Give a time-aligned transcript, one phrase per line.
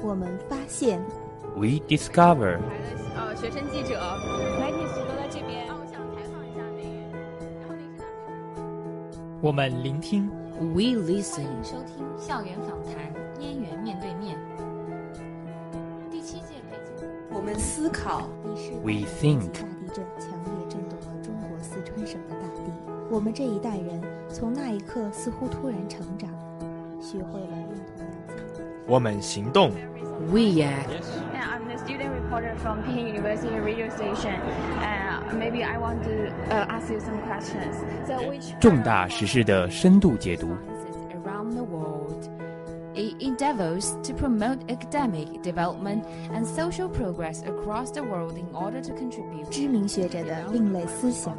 [0.00, 1.00] 我们发现
[1.56, 2.58] ，We discover。
[3.16, 4.00] 呃，学生记者，
[4.60, 5.66] 媒体许多在这边。
[5.68, 7.18] 我想采访一下那个，
[7.58, 8.04] 然后那个
[9.12, 10.30] 是我们聆听
[10.60, 11.42] ，We listen。
[11.42, 14.38] 欢迎收听校园访谈，燕园面对面。
[16.10, 17.08] 第七届北京。
[17.30, 18.28] 我们思考。
[18.84, 19.50] We think。
[19.50, 22.62] 大地震强烈震动了中国四川省的大地。
[23.10, 26.30] 我们这一代人从那一刻似乎突然成长，
[27.00, 27.67] 学会了。
[28.87, 29.71] 我们行动。
[30.31, 30.89] We act.
[31.33, 34.39] And I'm the student reporter from Peking University radio station.
[34.81, 37.75] And maybe I want to uh, ask you some questions.
[38.07, 40.55] So which 重大时事的深度解读。
[41.25, 42.29] Around the world.
[42.95, 48.93] It endeavors to promote academic development and social progress across the world in order to
[48.93, 49.49] contribute.
[49.49, 51.35] 知名学者的另类思想。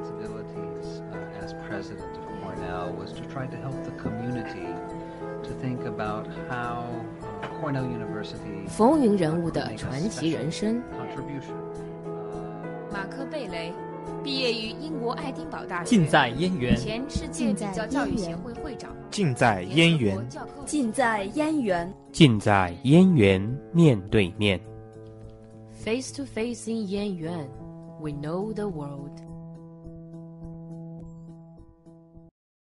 [1.40, 4.66] As president of Cornell was to try to help the community
[5.42, 7.27] to think about how Cornell University
[8.67, 10.81] 风云人物的传奇人生。
[12.91, 13.73] 马克·贝雷
[14.23, 16.75] 毕业于英国爱丁堡大学，近在燕园。
[16.77, 18.95] 前世界比较教育协会会长。
[19.11, 20.17] 尽在燕园。
[20.65, 21.93] 近在燕园。
[22.13, 23.41] 近在燕园
[23.73, 24.59] 面对面。
[25.83, 27.45] Face to face in 燕园
[27.99, 29.19] ，We know the world。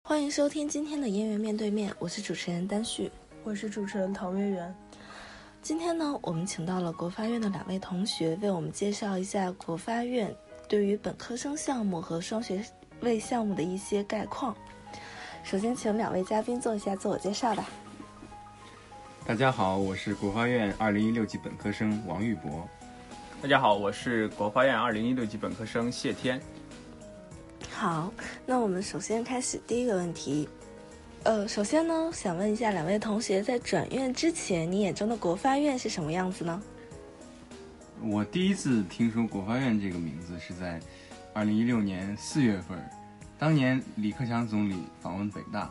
[0.02, 3.10] 欢迎收听今天的燕园面对面，我是主持人丹旭，
[3.46, 4.74] 我是主持人唐月圆。
[5.62, 10.34] 今天呢，我们请到了国发院的两位同学，为我们介绍一下国发院
[10.68, 12.60] 对于本科生项目和双学
[13.02, 14.52] 位项目的一些概况。
[15.44, 17.68] 首先，请两位嘉宾做一下自我介绍吧。
[19.24, 22.68] 大家好，我是国发院二零一六级本科生王玉博。
[23.40, 26.40] 大家好，我是国发院二零一六级本科生谢天。
[27.70, 28.12] 好，
[28.44, 30.48] 那我们首先开始第一个问题。
[31.26, 36.62] 呃，首先呢，想问一下两位同学，在转院之前，你眼中的国发院是什么样子呢？
[38.00, 40.80] 我第一次听说国发院这个名字是在
[41.34, 42.78] 二零一六年四月份，
[43.40, 45.68] 当年李克强总理访问北大，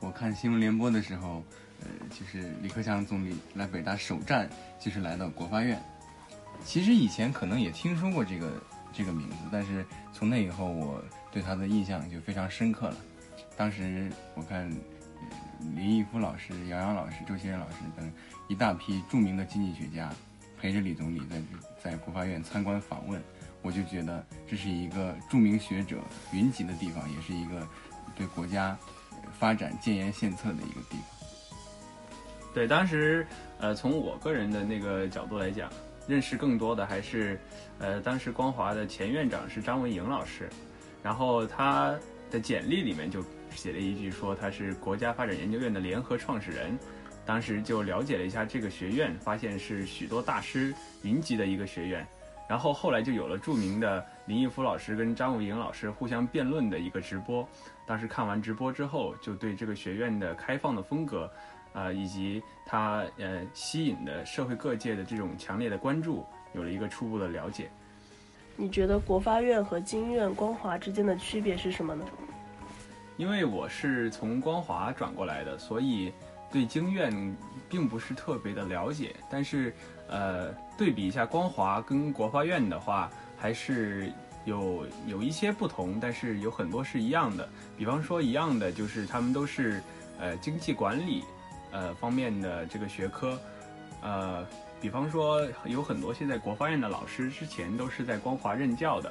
[0.00, 1.40] 我看新闻联播的时候，
[1.82, 5.80] 呃，就是李克强总理来北大首站就是来到国发院。
[6.64, 8.60] 其实以前可能也听说过这个
[8.92, 12.96] 这个名字，但是从那以后，我对他的印象就非常深刻了。
[13.56, 14.68] 当时我看。
[15.74, 18.12] 林毅夫老师、杨洋老师、周先生老师等
[18.46, 20.12] 一大批著名的经济学家
[20.60, 21.42] 陪着李总理在
[21.82, 23.20] 在国发院参观访问，
[23.62, 25.98] 我就觉得这是一个著名学者
[26.32, 27.66] 云集的地方，也是一个
[28.14, 28.76] 对国家
[29.38, 31.28] 发展建言献策的一个地方。
[32.54, 33.26] 对，当时
[33.58, 35.70] 呃，从我个人的那个角度来讲，
[36.06, 37.40] 认识更多的还是
[37.78, 40.48] 呃，当时光华的前院长是张文颖老师，
[41.02, 41.98] 然后他
[42.30, 43.24] 的简历里面就。
[43.56, 46.78] 写了一句说他是国家发展研究院的联合创始人，
[47.24, 52.06] 当时就了解了一下这个学院，发现是许多大师云集的一个学院，
[52.48, 57.48] 然后后来就有了著名的林毅夫老师跟张武营老师互相辩论的一个直播，
[57.86, 61.28] 当时看完直播之后，就对这个学院的开放的风格，
[61.72, 66.24] 啊、以及它呃吸引的社会各界的这种强烈的关注，
[66.54, 67.70] 有了一个初步的了解。
[68.56, 72.04] 你觉得国发院和经院、光华之间的区别是什么呢？
[73.16, 76.12] 因为我是从光华转过来的，所以
[76.52, 77.34] 对经院
[77.68, 79.16] 并不是特别的了解。
[79.30, 79.74] 但是，
[80.06, 84.12] 呃，对比一下光华跟国发院的话，还是
[84.44, 87.48] 有有一些不同，但是有很多是一样的。
[87.76, 89.82] 比方说，一样的就是他们都是
[90.18, 91.24] 呃经济管理
[91.72, 93.40] 呃方面的这个学科，
[94.02, 94.46] 呃，
[94.78, 99.08] 比方说有很多现在国发院的老师之前都是在光华任教的，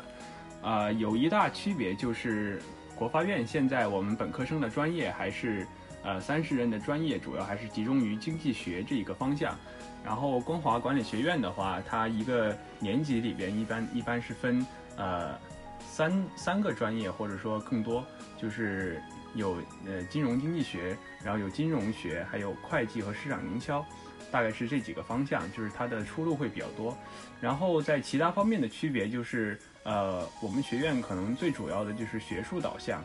[0.62, 2.62] 啊、呃，有一大区别就是。
[2.96, 5.68] 国发院现在我们本科生的专业还是，
[6.02, 9.54] 呃，三十人的专业主要还是集中于经济学这一个方向。
[10.04, 15.38] 然后光华管理学院的话，它一个年级里边一般一般是分呃
[15.80, 18.06] 三三个专业或者说更多，
[18.38, 19.02] 就是
[19.34, 23.86] 有呃金融经济学，然后有金融学，还有会计和市场营销，
[24.32, 26.98] 大概是这几个方向，就是它的出路会比较多。
[27.42, 29.60] 然后在其他方面的区别就是。
[29.86, 33.04] 呃，我们学院可能最主要的就是学术导向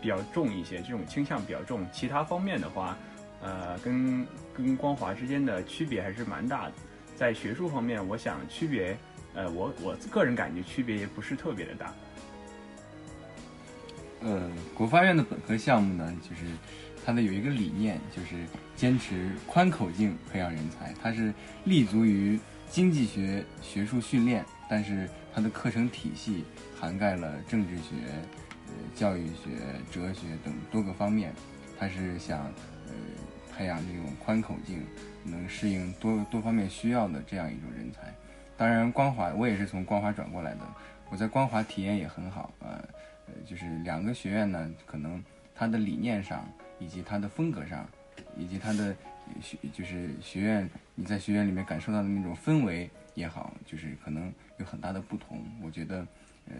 [0.00, 1.84] 比较重一些，这种倾向比较重。
[1.92, 2.96] 其他方面的话，
[3.42, 6.72] 呃，跟跟光华之间的区别还是蛮大的。
[7.16, 8.96] 在学术方面，我想区别，
[9.34, 11.92] 呃，我我个人感觉区别也不是特别的大。
[14.20, 16.42] 呃，国发院的本科项目呢，就是
[17.04, 18.46] 它的有一个理念，就是
[18.76, 21.34] 坚持宽口径培养人才，它是
[21.64, 22.38] 立足于
[22.70, 26.44] 经济学学术训练，但是它的课程体系
[26.78, 27.94] 涵盖了政治学、
[28.66, 29.50] 呃教育学、
[29.90, 31.32] 哲学等多个方面，
[31.78, 32.40] 它是想
[32.86, 32.92] 呃
[33.54, 34.82] 培养这种宽口径，
[35.24, 38.12] 能适应多多方面需要的这样一种人才。
[38.56, 40.60] 当然，光华我也是从光华转过来的，
[41.10, 42.84] 我在光华体验也很好啊。
[43.26, 45.22] 呃，就是两个学院呢，可能
[45.54, 46.46] 它的理念上，
[46.78, 47.88] 以及它的风格上，
[48.36, 48.94] 以及它的
[49.40, 54.32] 学就是学院你在学院里面感受到的那种氛围也好，就是可能
[54.62, 55.44] 有很大的不同。
[55.62, 56.06] 我觉得，
[56.48, 56.54] 呃，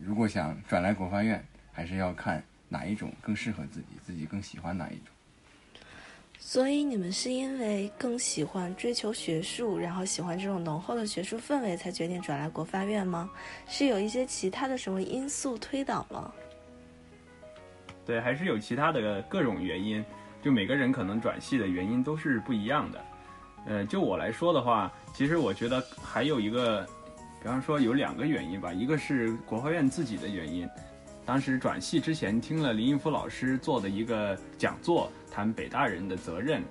[0.00, 5.06] 如果想转来国发院，还是要看哪一种更适合自己，自己更喜欢哪一种。
[6.38, 13.30] 所以你们是因为更喜欢追求学术，然后喜欢这种浓厚的学术氛围，才决定转来国发院吗？
[13.68, 16.32] 是有一些其他的什么因素推导吗？
[18.04, 20.04] 对，还是有其他的各种原因。
[20.42, 23.04] 就每个人可能转系的原因都是不一样的。
[23.64, 26.84] 呃，就我来说的话，其实我觉得还有一个，
[27.42, 30.68] 比方说有两个原因吧，一个是国画院自己的原因。
[31.24, 36.62] 当时转系之前听了林毅夫老师做的一个讲座，谈北大人的责任，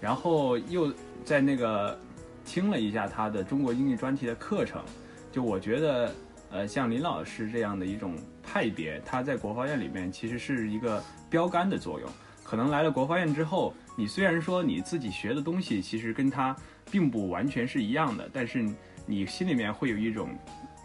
[0.00, 0.92] 然后又
[1.24, 1.98] 在那个
[2.44, 4.82] 听了一下他的中国经济专题的课程，
[5.30, 6.14] 就我觉得，
[6.50, 12.08] 呃，像林老师这样的一种派别，他在国画院里面其实是一个标杆的作用。
[12.44, 16.54] 可能来了国画院之后，你虽然说你自己学的东西其实跟他
[16.90, 18.66] 并不完全是一样的，但是
[19.06, 20.36] 你心里面会有一种，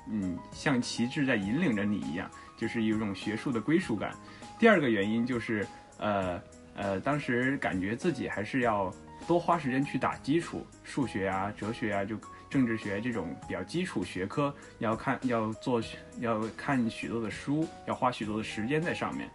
[0.10, 4.14] 嗯，像旗帜在引领着你一样，就是有一种学术的归属感。
[4.60, 5.66] 第二个原因就是，
[5.98, 6.42] 呃
[6.76, 8.94] 呃，当时感觉自己还是要
[9.28, 12.18] 多花时间去打基础，数学啊、哲学啊，就
[12.50, 15.82] 政治学这种比较基础学科，要看要做
[16.20, 19.30] 要看许多的书，要花许多的时间在上面。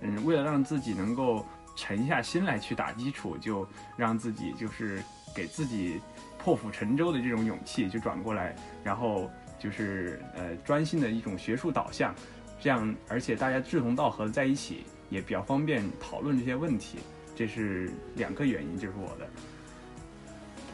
[0.00, 1.44] 嗯，为了让自己能够。
[1.74, 5.02] 沉下心来去打基础，就让自己就是
[5.34, 5.98] 给自己
[6.42, 8.52] 破釜沉舟的这种勇气，就转过来，
[8.82, 9.30] 然后
[9.60, 12.12] 就是呃专心的一种学术导向，
[12.60, 16.98] 这样而且大家志同道合在一起，也比较方便讨论这些问题。
[17.36, 19.28] 这是两个原因，就是我的。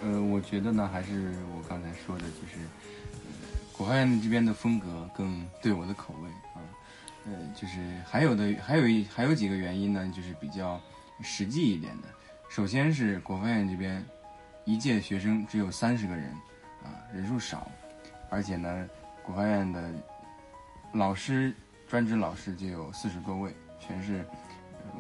[0.03, 2.59] 呃，我觉得呢，还是我刚才说的，就是
[3.71, 6.65] 国发院这边的风格更对我的口味啊。
[7.27, 10.81] 呃，就是还有的，还有一还有几个原因呢，就是比较
[11.23, 12.09] 实际一点的。
[12.49, 14.03] 首先是国发院这边，
[14.69, 16.31] 一届学生只有三十个人，
[16.85, 17.71] 啊，人数少，
[18.29, 18.87] 而且呢，
[19.23, 19.91] 国发院的
[20.93, 21.55] 老师
[21.89, 23.51] 专职老师就有四十多位，
[23.81, 24.23] 全是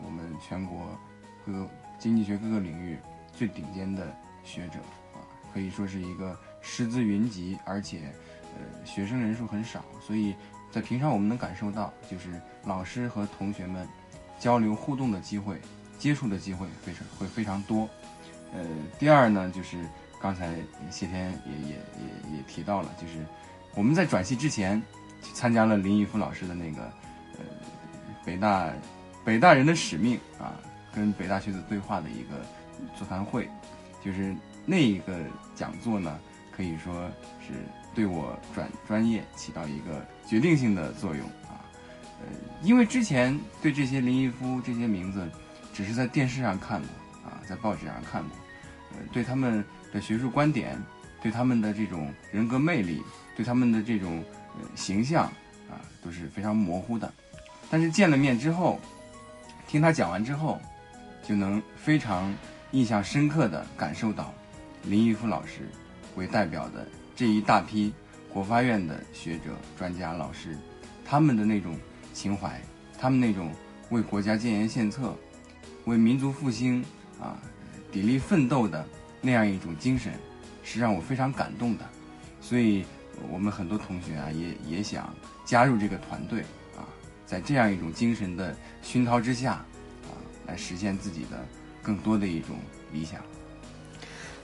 [0.02, 0.98] 我们全国
[1.44, 1.68] 各个
[1.98, 2.96] 经济学各个领域
[3.36, 4.10] 最顶尖的
[4.42, 4.78] 学者
[5.12, 5.20] 啊，
[5.52, 8.10] 可以说是一个师资云集，而且
[8.56, 10.34] 呃学生人数很少，所以。
[10.70, 13.88] 在平常我们能感受到，就是老师和同学们
[14.38, 15.58] 交流互动的机会、
[15.98, 17.88] 接触的机会非常会非常多。
[18.52, 18.64] 呃，
[18.98, 19.76] 第二呢，就是
[20.20, 20.54] 刚才
[20.90, 23.24] 谢天也也也也提到了，就是
[23.74, 24.82] 我们在转系之前
[25.34, 26.82] 参加了林毅夫老师的那个
[27.32, 27.44] 呃
[28.24, 28.72] 北大
[29.24, 30.54] 北大人的使命啊，
[30.94, 32.44] 跟北大学子对话的一个
[32.96, 33.48] 座谈会，
[34.04, 34.34] 就是
[34.64, 35.18] 那一个
[35.54, 36.18] 讲座呢，
[36.50, 37.08] 可以说
[37.40, 37.54] 是。
[37.94, 41.66] 对我转专业起到一个决定性的作用啊，
[42.20, 42.26] 呃，
[42.62, 45.28] 因为之前对这些林毅夫这些名字，
[45.74, 46.88] 只是在电视上看过，
[47.48, 48.36] 在报纸上看过，
[48.92, 50.76] 呃，对他们的学术观点，
[51.22, 53.02] 对他们的这种人格魅力，
[53.34, 54.22] 对他们的这种
[54.60, 55.24] 呃形象
[55.70, 57.12] 啊，都是非常模糊的。
[57.70, 58.78] 但是见了面之后，
[59.66, 60.60] 听他讲完之后，
[61.26, 62.32] 就能非常
[62.72, 64.32] 印象深刻的感受到
[64.84, 65.68] 林毅夫老师
[66.16, 66.86] 为代表的。
[67.16, 67.92] 这一大批
[68.32, 70.56] 国发院的学者、专家、老师，
[71.04, 71.76] 他们的那种
[72.14, 72.60] 情怀，
[72.96, 73.50] 他们那种
[73.90, 75.16] 为国家建言献策、
[75.84, 76.84] 为民族复兴
[77.20, 77.36] 啊
[77.92, 78.84] 砥砺奋斗的
[79.20, 80.12] 那样一种精神，
[80.62, 81.84] 是让我非常感动的。
[82.40, 82.84] 所以，
[83.30, 86.40] 我们很多同学啊，也也想加入这个团队
[86.76, 86.86] 啊，
[87.26, 90.14] 在这样一种精神的熏陶之下啊，
[90.46, 91.44] 来实现自己的
[91.82, 92.56] 更多的一种
[92.92, 93.20] 理想。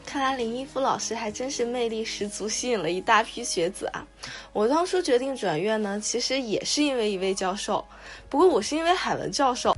[0.06, 4.06] 看来林一夫老师还真是魅力十足，吸引了一大批学子啊！
[4.52, 7.84] 我当初决定转院呢，其实也是因为一位教授，
[8.28, 9.74] 不过我是因为海文教授。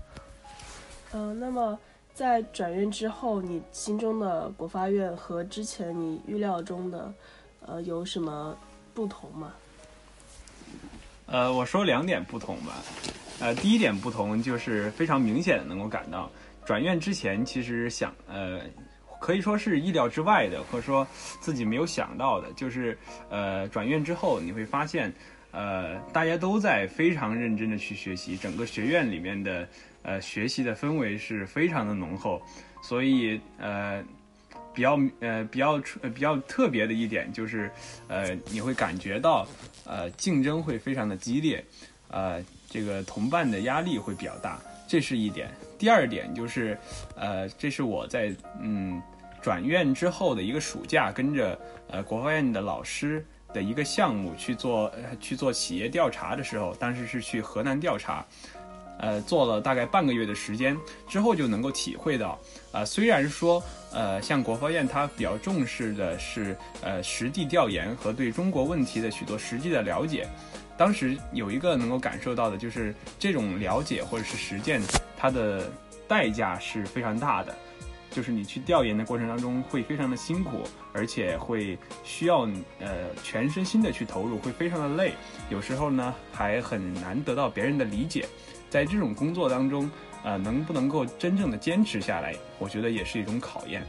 [1.13, 1.79] 嗯，那么
[2.17, 7.13] 在转院之后，你心中的国发院和之前你预料中的，
[7.67, 8.57] 呃，有什么
[8.95, 9.53] 不同吗？
[11.27, 12.73] 呃，我说两点不同吧。
[13.39, 16.31] 呃，第一点不同就是非常明显的能够感到，
[16.65, 18.63] 转院之前其实想呃。
[19.19, 21.05] 可以说是意料之外的，或者说
[21.41, 22.97] 自己没有想到的，就是
[23.31, 25.13] 呃转院之后你会发现，
[25.53, 29.67] 呃大家都在非常认真的去学习，整个学院里面的
[30.07, 32.41] 呃学习的氛围是非常的浓厚，
[32.81, 34.03] 所以呃
[34.73, 37.69] 比较呃比较呃比较特别的一点就是，
[38.07, 39.47] 呃你会感觉到
[39.85, 41.65] 呃竞争会非常的激烈，
[42.09, 45.51] 呃这个同伴的压力会比较大，这是一点。
[45.79, 46.79] 第二点就是，
[47.17, 48.33] 呃，这是我在
[48.63, 49.03] 嗯
[49.43, 51.59] 转院之后的一个暑假，跟着
[51.91, 53.23] 呃国发院的老师
[53.53, 58.25] 的一个项目去做呃去做企业调查的时候，当时是去河南调查。
[58.99, 60.77] 呃，做了大概半个月的时间
[61.09, 62.39] 之后，就能够体会到，
[62.73, 63.63] 呃，虽然说，
[63.93, 70.27] 呃，像国发院它比较重视的是呃实地调研和对中国问题的许多实际的了解，
[70.77, 74.81] 当时有一个能够感受到的就是这种了解或者是实践，
[75.17, 75.71] 它的
[76.09, 77.55] 代价是非常大的，
[78.11, 80.63] 就是你去调研的过程当中会非常的辛苦，
[80.93, 82.49] 而且会需要
[82.81, 85.13] 呃全身心的去投入，会非常的累，
[85.51, 88.27] 有时候呢还很难得到别人的理解。
[88.77, 89.91] 在这种工作当中，
[90.23, 93.83] 呃，能不能够真正的坚持下来，我觉得也是一种考验。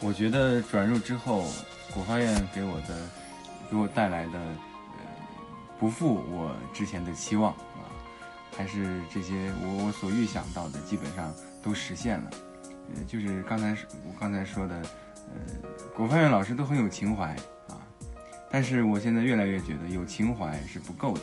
[0.00, 1.44] 我觉得转入之后，
[1.92, 3.06] 国发院给我的，
[3.70, 5.04] 给我带来的，呃，
[5.78, 7.84] 不负我之前的期望啊，
[8.56, 12.30] 还是这些我我所预想到的，基本上都实现了。
[12.96, 14.74] 呃，就是刚才我刚才说的，
[15.28, 17.26] 呃，国发院老师都很有情怀
[17.68, 17.76] 啊，
[18.50, 21.20] 但是我现在越来越觉得有情怀是不够的。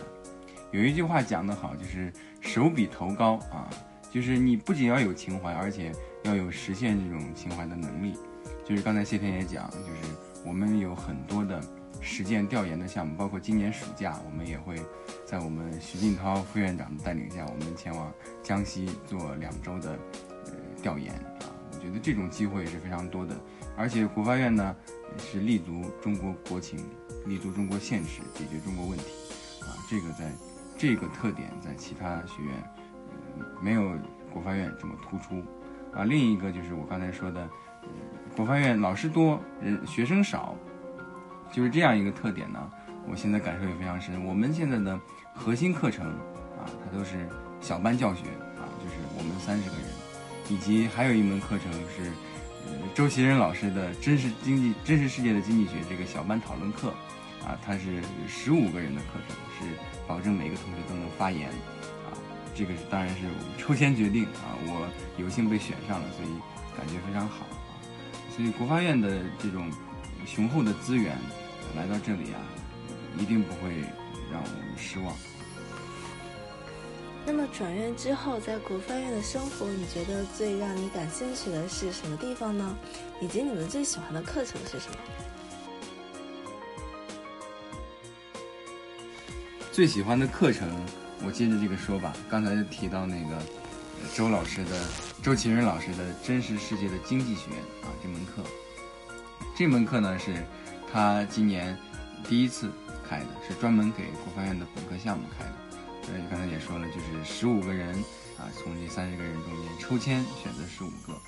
[0.71, 3.69] 有一句话讲得好，就是手比头高啊，
[4.09, 5.91] 就是你不仅要有情怀，而且
[6.23, 8.17] 要有实现这种情怀的能力。
[8.63, 11.61] 就是刚才谢天也讲，就是我们有很多的
[11.99, 14.77] 实践调研的项目，包括今年暑假，我们也会
[15.25, 18.09] 在我们徐进涛副院长的带领下，我们前往
[18.41, 19.91] 江西做两周的
[20.45, 21.51] 呃调研啊。
[21.73, 23.35] 我觉得这种机会是非常多的，
[23.75, 24.73] 而且国发院呢
[25.17, 26.79] 是立足中国国情，
[27.25, 29.05] 立足中国现实，解决中国问题
[29.61, 29.75] 啊。
[29.89, 30.31] 这个在
[30.81, 32.55] 这个特点在其他学院、
[33.37, 33.91] 呃、没有
[34.33, 35.43] 国发院这么突出
[35.93, 36.03] 啊。
[36.03, 37.41] 另一个就是我刚才说的。
[37.41, 37.87] 呃
[38.33, 40.55] 国发院老师多，人学生少，
[41.51, 42.71] 就是这样一个特点呢。
[43.05, 44.23] 我现在感受也非常深。
[44.23, 44.97] 我们现在的
[45.35, 47.27] 核心课程啊，它都是
[47.59, 49.85] 小班教学啊，就是我们三十个人，
[50.47, 52.09] 以及还有一门课程是
[52.95, 56.93] 周其仁老师的真实经济、真实世界的经济学这个小班讨论课
[57.45, 59.75] 啊，它是十五个人的课程，是
[60.07, 61.49] 保证每个同学都能发言
[62.05, 62.13] 啊。
[62.55, 63.23] 这个当然是
[63.57, 66.29] 抽签决定啊，我有幸被选上了，所以
[66.77, 67.79] 感觉非常好啊。
[68.35, 69.71] 所以国发院的这种
[70.25, 71.17] 雄厚的资源
[71.75, 72.41] 来到这里啊，
[73.17, 73.71] 一定不会
[74.31, 75.15] 让我们失望。
[77.23, 82.75] 那么转院之后，在国发院的生活，你觉得最让你感兴趣的是什么地方呢？
[83.21, 84.97] 以及你们最喜欢的课程是什么？
[89.81, 90.69] 最喜欢的课程，
[91.25, 92.13] 我接着这个说吧。
[92.29, 93.35] 刚才提到那个
[94.13, 94.79] 周老师的。
[95.23, 97.49] 周其仁老师的《真实世界的经济学》
[97.83, 98.43] 啊，这门课，
[99.57, 100.35] 这门课呢是
[100.93, 101.75] 他今年
[102.29, 102.69] 第一次
[103.09, 106.13] 开的，是专门给国发院的本科项目开的。
[106.13, 107.95] 呃，刚才也说了，就是十五个人
[108.37, 111.19] 啊，从这三十个人中间抽签选择十五个。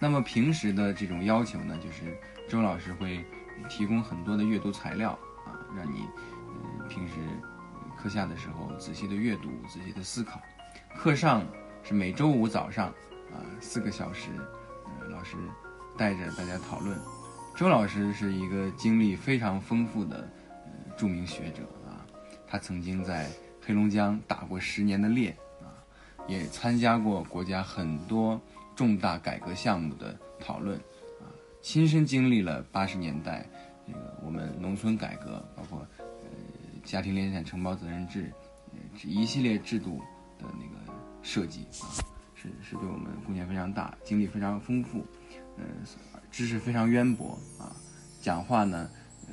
[0.00, 3.24] 那么平时的这种要求呢，就是周老师会
[3.70, 6.00] 提供很多的阅读材料啊，让你
[6.48, 7.14] 嗯平时
[8.04, 10.38] 课下的时候仔细的阅读、仔细的思考。
[10.94, 11.42] 课上
[11.82, 12.88] 是每周五早上。
[13.32, 14.28] 啊，四个小时，
[15.00, 15.38] 呃，老师
[15.96, 16.96] 带着大家讨论。
[17.56, 20.18] 周老师是一个经历非常丰富的
[20.48, 22.04] 呃著名学者啊，
[22.46, 23.26] 他曾经在
[23.60, 25.72] 黑龙江打过十年的猎啊，
[26.28, 28.38] 也参加过国家很多
[28.76, 30.76] 重大改革项目的讨论
[31.20, 31.26] 啊，
[31.62, 33.48] 亲身经历了八十年代
[33.86, 35.84] 这个我们农村改革，包括
[36.84, 38.30] 家庭联产承包责任制，
[38.72, 39.98] 呃一系列制度
[40.38, 41.88] 的那个设计啊。
[42.36, 44.98] 是是对我们贡献非常大，经历非常丰富，
[45.56, 45.64] 呃，
[46.30, 47.74] 知识非常渊博啊，
[48.20, 48.90] 讲话呢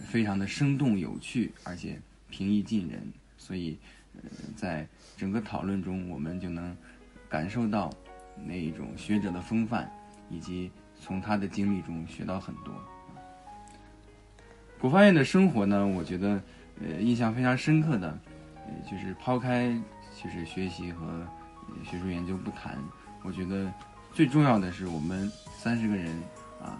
[0.07, 3.77] 非常的生动有趣，而且平易近人，所以
[4.15, 4.21] 呃
[4.55, 6.73] 在整个讨论中，我们就能
[7.27, 7.91] 感受到
[8.45, 9.91] 那一种学者的风范，
[10.29, 12.73] 以及从他的经历中学到很多。
[14.79, 16.41] 国发院的生活呢，我觉得
[16.79, 18.17] 呃印象非常深刻的，
[18.55, 19.75] 呃就是抛开
[20.21, 21.25] 就是学习和
[21.89, 22.77] 学术研究不谈。
[23.23, 23.71] 我觉得
[24.13, 26.15] 最重要的是我们三十个人
[26.61, 26.79] 啊，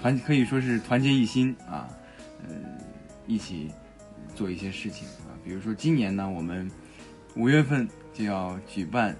[0.00, 1.88] 团可以说是团结一心啊，
[2.42, 2.54] 呃，
[3.26, 3.70] 一起
[4.34, 5.34] 做一些事情啊。
[5.44, 6.70] 比如说今年呢，我们
[7.34, 9.16] 五月份就要举办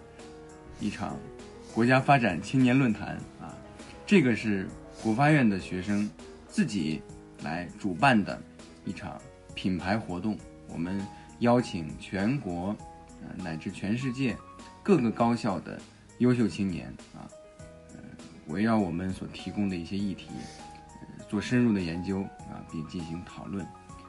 [0.81, 1.17] 一场
[1.75, 3.53] 国家发展青年论坛啊，
[4.07, 4.69] 这个是
[5.03, 6.09] 国发院的学生
[6.49, 7.03] 自己
[7.43, 8.41] 来主办的
[8.85, 9.21] 一场
[9.55, 10.37] 品牌活动。
[10.69, 11.01] 我们
[11.41, 12.75] 邀请全国
[13.37, 14.37] 乃至全世界
[14.83, 15.81] 各个高校的。
[16.19, 17.27] 优秀青年啊，
[17.93, 17.99] 呃，
[18.47, 20.29] 围绕我们所提供的一些议题，
[21.29, 23.67] 做深入的研究啊，并进行讨论，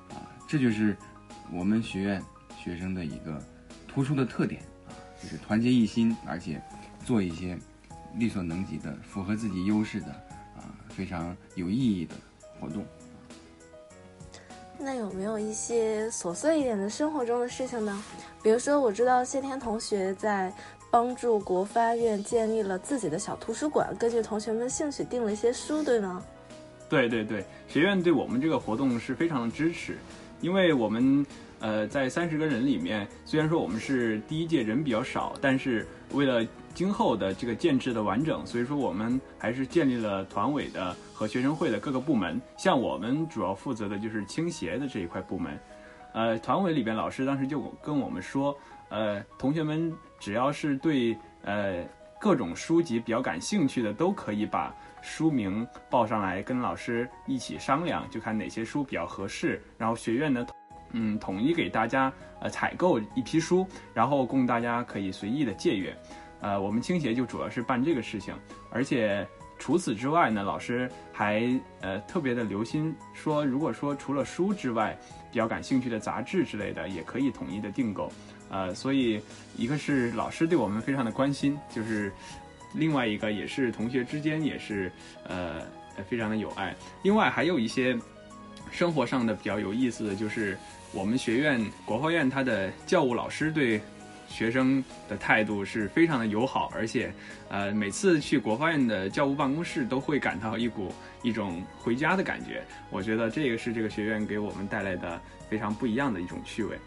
[0.09, 0.95] 啊，这就是
[1.51, 2.21] 我们学院
[2.55, 3.43] 学生的一个
[3.87, 6.61] 突出的特点啊，就是团结一心，而且
[7.03, 7.57] 做一些
[8.17, 10.11] 力所能及的、符合自己优势的
[10.55, 12.13] 啊非常有意义的
[12.59, 12.85] 活动。
[14.77, 18.03] 那有没有一些琐碎一点的生活中的事情呢？
[18.43, 20.53] 比如说，我知道谢天同学在
[20.91, 26.23] 帮助国发院建立了自己的小图书馆，根据同学们兴趣订了一些书，对吗？
[26.87, 29.97] 对对对，学院对我们这个活动是非常的支持，
[30.41, 31.25] 因为我们
[31.59, 42.39] 呃在三十个人里面，虽然说我们是第一届人比较少，但是为了今后的这个建制的完整，所以说我们还是建立了团委的和学生会的各个部门。
[42.57, 45.57] 像我们主要负责的就是倾斜的这一块部门，
[46.13, 48.55] 呃，团委里边老师当时就跟我们说，
[48.89, 51.83] 呃，同学们只要是对呃
[52.19, 54.75] 各种书籍比较感兴趣的，都可以把。
[55.05, 59.61] 书名报上来，跟老师一起商量，就看哪些书比较合适。
[59.77, 60.45] 然后学院呢，
[60.91, 65.95] 嗯，统一给大家呃采购一批书，然后供大家可以随意的借阅。
[66.41, 68.33] 呃，我们倾斜就主要是办这个事情，
[68.71, 69.25] 而且
[69.59, 71.47] 除此之外呢，老师还
[71.81, 74.97] 呃特别的留心说，如果说除了书之外，
[75.31, 78.11] 比较感兴趣的杂志之类的，也可以统一的订购。
[78.49, 79.21] 呃，所以
[79.55, 82.11] 一个是老师对我们非常的关心，就是。
[82.75, 84.91] 另外一个也是同学之间也是，
[85.27, 85.61] 呃，
[86.09, 86.75] 非常的有爱。
[87.03, 87.97] 另外还有一些
[88.71, 90.57] 生活上的比较有意思的就是，
[90.91, 93.81] 我们学院国画院它的教务老师对
[94.27, 97.13] 学生的态度是非常的友好，而且，
[97.47, 100.91] 呃，每次去国画院的教务办公室都会感到一股
[101.21, 102.63] 一种回家的感觉。
[102.89, 106.77] 我觉得这个是这个学院给我们带来的非常不一样的一种趣味。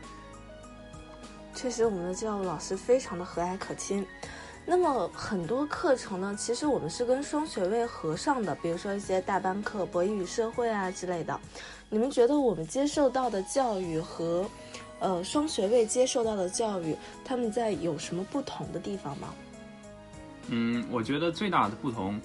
[1.55, 4.05] 确实，我们的教务老师非常的和蔼可亲。
[4.71, 11.41] 那么很多课程呢，其实我们是跟双学位合上的，比如说一些大班课、博弈与社会啊之类的。
[11.89, 14.47] 你们觉得我们接受到的教育和，
[14.99, 16.95] 呃，双学位接受到的教育，
[17.25, 19.29] 他们在有什么不同的地方吗？
[20.49, 22.21] 嗯，我觉得最大的不同，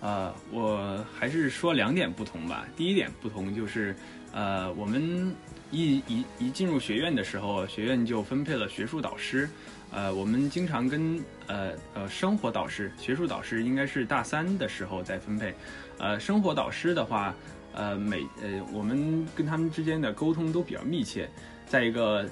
[0.00, 2.66] 呃，我还是说两点不同吧。
[2.74, 3.94] 第一点不同就是，
[4.32, 5.36] 呃，我们
[5.70, 9.46] 一一一进入学院的时候，学院就分配了学术导师。
[9.92, 15.54] 呃，我们经常跟呃呃生活导师、学术导师应该是大三的时候再分配。
[15.98, 17.34] 呃，生活导师的话，
[17.74, 21.28] 呃每呃我们跟他们之间的沟通都比较密切。
[21.66, 22.26] 再一个，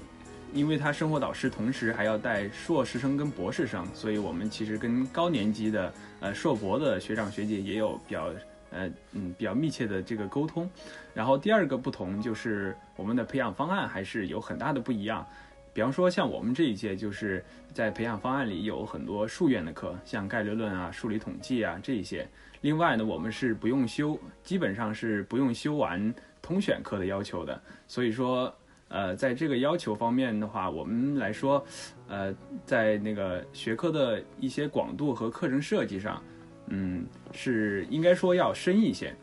[0.54, 8.32] 因为他生活导师同时还要带硕士生跟博士生，所以我们其实跟高年级的呃硕博的学长学姐也有比较
[8.70, 10.68] 呃嗯比较密切的这个沟通。
[11.12, 15.26] 然后第二个不同就是我们的培养方案还是有很大的不一样。
[15.72, 22.28] 比方说，像我们这一届，就是在培养方案里有很多数院的课，像概率论啊、数理统计啊这一些。
[22.60, 27.62] 另外呢，我们是不用修，基本上是不用修完通选课的要求的。
[27.86, 28.52] 所以说，
[28.88, 31.64] 呃，在这个要求方面的话，我们来说，
[32.08, 32.34] 呃，
[32.66, 36.20] 在那个学科的一些广度和课程设计上，
[36.66, 39.14] 嗯，是应该说要深一些。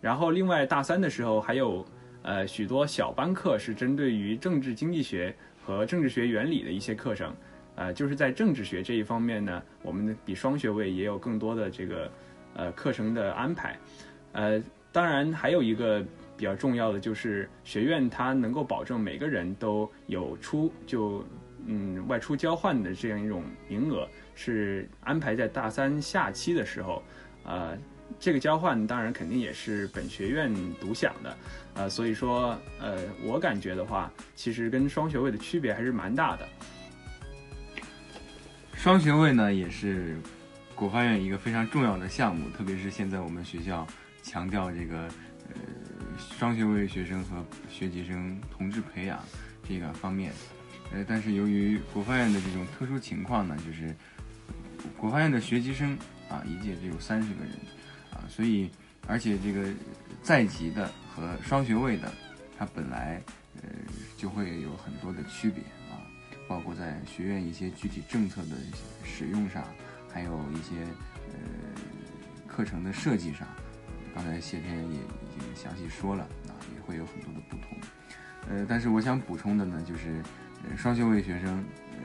[0.00, 1.84] 然后，另外大三的时候还有
[2.22, 5.34] 呃许多小班课是针对于政治经济学。
[5.66, 7.34] 和政治学原理的一些课程，
[7.74, 12.08] 呃，就是在政治学这一方面呢，我们比双学位也有更多的这个
[12.54, 13.76] 呃课程的安排，
[14.30, 16.00] 呃，当然还有一个
[16.36, 21.24] 比较重要的就是学院它能够保证每个人都有出就
[21.66, 27.02] 嗯外出交换的这样一种名额，是安排在大三下期的时候，
[27.42, 27.76] 呃。
[28.18, 31.36] 这个交换当然肯定也是本学院独享的，
[31.74, 36.48] 呃，所以说，呃，我感觉的话，其实跟双学位的区别还是蛮大的。
[38.74, 40.16] 双学位呢，也是
[40.74, 43.86] 国发院一个非常重要的项目，特别是现在我们学校
[44.22, 45.08] 强调这个
[45.48, 45.60] 呃
[46.38, 49.22] 双学位学生和学籍生同质培养
[49.68, 50.32] 这个方面，
[50.92, 53.94] 呃，但是由于国发院的这种特殊情况呢，就是
[54.96, 55.98] 国发院的学籍生
[56.30, 57.52] 啊，一届只有三十个人。
[58.28, 58.70] 所以，
[59.06, 59.68] 而且这个
[60.22, 62.12] 在籍的和双学位的，
[62.58, 63.20] 它本来
[63.56, 63.68] 呃
[64.16, 66.02] 就会有很多的区别啊，
[66.48, 68.56] 包括在学院一些具体政策的
[69.04, 69.64] 使用上，
[70.12, 70.82] 还有一些
[71.32, 71.38] 呃
[72.46, 73.46] 课程的设计上，
[74.14, 77.78] 刚才谢天也已经详细说了啊，也会有很多的不同。
[78.48, 80.22] 呃，但是我想补充的呢，就是
[80.76, 81.98] 双学位学生呃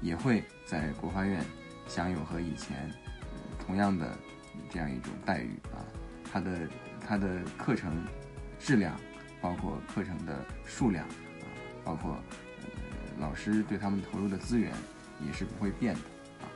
[0.00, 1.44] 也会在国发院
[1.86, 2.90] 享有和以前
[3.64, 4.16] 同样的。
[4.70, 5.80] 这样一种待遇啊，
[6.32, 6.50] 它的
[7.06, 7.26] 它的
[7.56, 8.04] 课程
[8.58, 8.98] 质量，
[9.40, 11.46] 包括课程的数量啊，
[11.84, 12.12] 包括
[12.62, 12.68] 呃
[13.18, 14.72] 老师对他们投入的资源
[15.26, 16.00] 也是不会变的
[16.42, 16.46] 啊。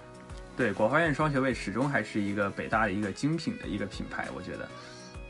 [0.57, 4.69] 对，国发院双学位始终还是一个北大的一个精品的一个品牌，我觉得，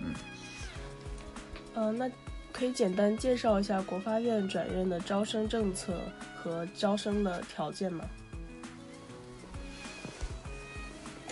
[0.00, 0.14] 嗯。
[1.74, 2.10] 呃，那
[2.52, 6.00] 可以简单介绍一下国发院转院的招生政策
[6.36, 8.04] 和招生的条件吗？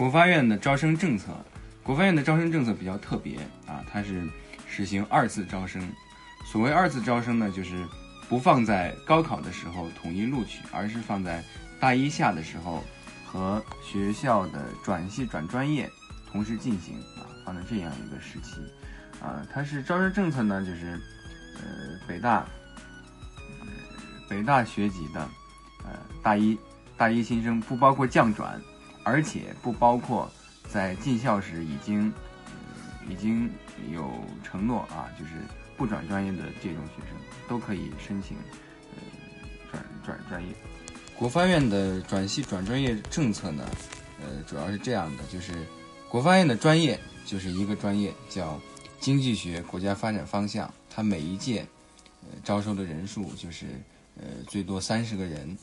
[0.00, 1.26] 国发院的招生政策，
[1.82, 3.36] 国发院的招生政策比较特别
[3.66, 4.26] 啊，它是
[4.66, 5.86] 实行二次招生。
[6.50, 7.86] 所谓二次招生呢，就是
[8.26, 11.44] 不放在高考的时候统一录取，而是放在
[11.78, 12.82] 大一下的时候
[13.26, 15.86] 和学校的转系转专业
[16.32, 18.54] 同时进行啊，放在这样一个时期
[19.22, 19.46] 啊。
[19.52, 20.98] 它是招生政策呢，就是
[21.56, 22.46] 呃北大
[23.60, 23.66] 呃
[24.30, 25.20] 北大学籍的
[25.84, 25.90] 呃
[26.22, 26.56] 大一
[26.96, 28.58] 大一新生不包括降转，
[29.02, 30.30] 而且不包括
[30.68, 32.12] 在进校时已经、
[33.08, 33.50] 已经
[33.92, 34.10] 有
[34.42, 35.32] 承诺啊，就是
[35.76, 37.16] 不转专业的这种学生
[37.48, 38.36] 都可以申请
[38.94, 39.02] 呃
[39.72, 40.54] 转转专业。
[41.16, 43.64] 国发院的转系转专业政策呢，
[44.22, 45.52] 呃，主要是这样的，就是
[46.08, 48.60] 国发院的专业就是一个专业叫
[49.00, 51.66] 经济学国家发展方向，它每一届
[52.22, 53.66] 呃招收的人数就是
[54.16, 55.56] 呃最多三十个人。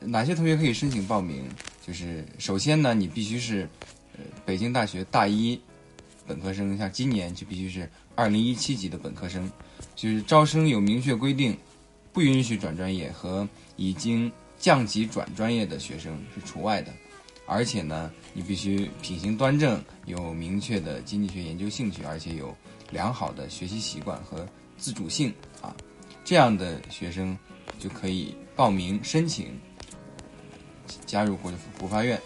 [0.00, 1.48] 哪些同学可以申请报名？
[1.84, 3.68] 就是首先呢，你必须是
[4.14, 5.60] 呃北京大学大一
[6.26, 9.50] 本科生，像今年就必须是二零一七级的本科生，
[9.96, 11.56] 就是招生有明确规定，
[12.12, 16.92] 不允许转专业和已经降级转专业的学生是除外的。
[17.44, 22.56] 而且呢，你必须品行端正，有明确的经济学研究兴趣，而且有
[22.90, 24.46] 良好的学习习惯和
[24.78, 25.76] 自主性啊，
[26.24, 27.36] 这样的学生
[27.80, 29.48] 就可以报名申请
[31.06, 32.20] 加入国国发院。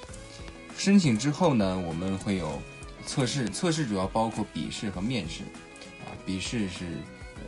[0.76, 2.60] 申请之后呢，我们会有
[3.06, 5.42] 测试，测试主要包括笔试和面试。
[6.04, 6.84] 啊，笔试是
[7.36, 7.42] 呃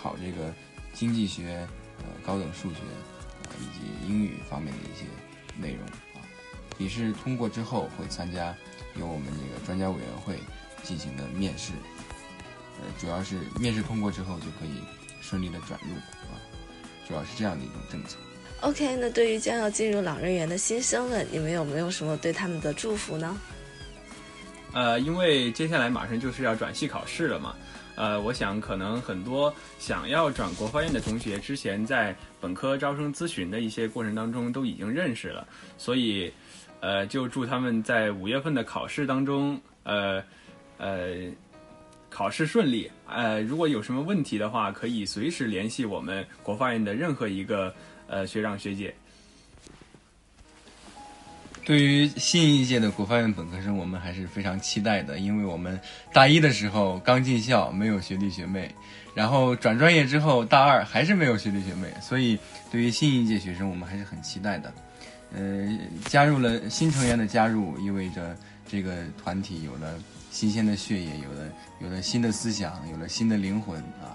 [0.00, 0.52] 考这个
[0.92, 1.66] 经济学、
[1.98, 2.80] 呃高等数学
[3.44, 5.06] 啊以及英语方面的一些
[5.60, 6.20] 内容啊。
[6.76, 8.54] 笔试通过之后，会参加
[8.98, 10.38] 由我们这个专家委员会
[10.82, 11.72] 进行的面试。
[12.78, 14.82] 呃，主要是面试通过之后就可以
[15.22, 15.94] 顺利的转入
[16.28, 16.36] 啊，
[17.08, 18.18] 主要是这样的一种政策。
[18.62, 23.38] OK，那对于将要进入朗润园的新生们，你们有没有什么对他们的祝福呢？
[24.72, 27.54] 呃，因为接下来马上就是要转系考试了嘛，
[27.94, 35.46] 呃，我想可能很多想要转国发院的同学，之前在本科招生咨询的一些过程当中都已经认识了，
[35.78, 36.32] 所以，
[36.80, 40.22] 呃，就祝他们在五月份的考试当中，呃，
[40.78, 41.30] 呃，
[42.10, 42.90] 考试顺利。
[43.06, 47.72] 呃，如果有什么问题的话，可以随时联系我们国发院的任何一个
[48.08, 48.94] 呃学长学姐。
[51.64, 55.78] 对于新一届的国发院本科生，我们还是非常期待的，因为我们
[56.12, 58.72] 大一的时候刚进校，没有学弟学妹，
[59.16, 62.38] 然后转专业之后，大二还是没有学弟学妹， 所以
[62.70, 64.72] 对于新一届学生，我们还是很期待的。
[65.34, 65.68] 呃，
[66.04, 68.36] 加入了新成员的加入，意味着
[68.68, 69.98] 这个团体有了
[70.30, 74.14] 新鲜的血液，有了有了新的思想，有了新的灵魂啊！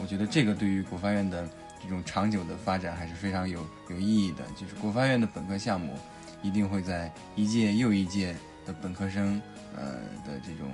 [0.00, 1.46] 我觉得这个对于国发院的
[1.82, 4.44] 这种长久的发展还是非常有有意义的。
[4.56, 5.96] 就是国发院的本科项目。
[6.42, 9.40] 一定会在一届又一届的本科生
[9.74, 10.70] 呃的这种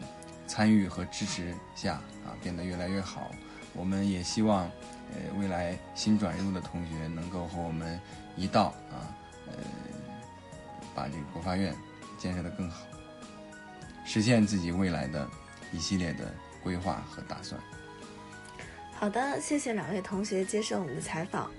[0.47, 1.95] 参与和支持下
[2.27, 3.31] 啊，变得越来越好。
[3.73, 4.65] 我们也希望
[5.13, 7.99] 呃未来新转入的同学能够和我们
[8.37, 9.55] 一道啊，呃
[10.95, 11.75] 把这个国发院
[12.19, 12.85] 建设得更好，
[14.05, 15.27] 实现自己未来的
[15.73, 17.59] 一系列的规划和打算。
[19.03, 21.51] 好的，谢谢两位同学接受我们的采访。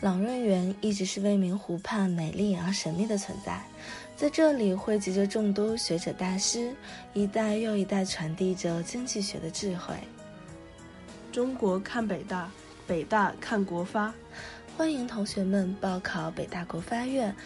[0.00, 3.60] 朗润园一直是未名湖畔美丽而神秘的存在，
[4.16, 6.74] 在这里汇集着众多学者大师，
[7.12, 9.94] 一代又一代传递着经济学的智慧。
[11.30, 12.50] 中国看北大，
[12.86, 14.14] 北大看国发，
[14.74, 17.36] 欢迎同学们报考北大国发院，